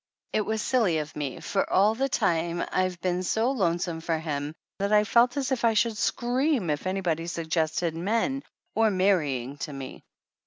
[0.33, 4.55] "It was silly of me, for all the time I've been so lonesome for him
[4.79, 8.41] that I felt as if I should scream if anybody suggested men
[8.75, 10.03] or marrying to me